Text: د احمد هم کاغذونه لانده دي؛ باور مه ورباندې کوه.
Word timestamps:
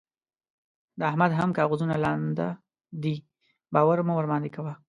د 0.99 1.01
احمد 1.09 1.31
هم 1.39 1.49
کاغذونه 1.57 1.95
لانده 2.03 2.49
دي؛ 3.01 3.15
باور 3.73 3.97
مه 4.07 4.13
ورباندې 4.17 4.49
کوه. 4.55 4.73